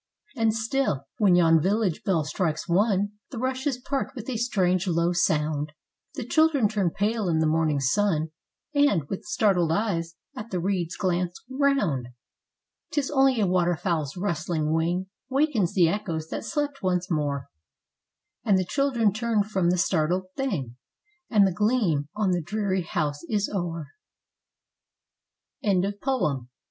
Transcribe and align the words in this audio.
"And 0.35 0.51
still, 0.51 1.05
when 1.19 1.35
yon 1.35 1.61
village 1.61 2.03
bell 2.03 2.23
strikes 2.23 2.67
one, 2.67 3.11
The 3.29 3.37
rushes 3.37 3.77
part 3.77 4.15
with 4.15 4.27
a 4.31 4.37
strange, 4.37 4.87
low 4.87 5.13
sound;"— 5.13 5.73
The 6.15 6.25
children 6.25 6.67
turn 6.67 6.89
pale 6.89 7.29
in 7.29 7.37
the 7.37 7.45
morning 7.45 7.79
sun, 7.79 8.31
And, 8.73 9.03
with 9.09 9.25
startled 9.25 9.71
eyes, 9.71 10.15
at 10.35 10.49
the 10.49 10.59
reeds 10.59 10.97
glance 10.97 11.39
round. 11.47 12.07
'Tis 12.89 13.11
only 13.11 13.39
a 13.39 13.45
waterfowl's 13.45 14.17
rustling 14.17 14.73
wing 14.73 15.05
Wakens 15.29 15.75
the 15.75 15.87
echoes 15.89 16.29
that 16.29 16.45
slept 16.45 16.81
once 16.81 17.11
more, 17.11 17.49
And 18.43 18.57
the 18.57 18.65
children 18.65 19.13
turn 19.13 19.43
from 19.43 19.69
the 19.69 19.77
startled 19.77 20.33
thing, 20.35 20.77
And 21.29 21.45
the 21.45 21.53
gleam 21.53 22.09
on 22.15 22.31
the 22.31 22.41
dreary 22.41 22.81
House 22.81 23.23
is 23.29 23.47
o'er. 23.53 23.91
80 25.61 25.91
forbear. 26.03 26.47